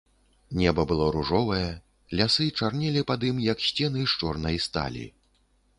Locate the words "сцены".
3.69-4.01